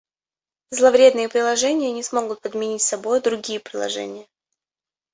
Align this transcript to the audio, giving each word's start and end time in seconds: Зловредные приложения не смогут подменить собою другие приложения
Зловредные 0.71 1.29
приложения 1.29 1.91
не 1.91 2.01
смогут 2.01 2.41
подменить 2.41 2.81
собою 2.81 3.21
другие 3.21 3.59
приложения 3.59 4.25